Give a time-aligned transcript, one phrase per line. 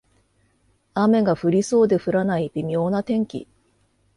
[0.95, 3.47] 雨が降りそうで降らない微妙な天気